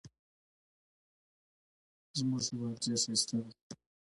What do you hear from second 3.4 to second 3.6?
دی.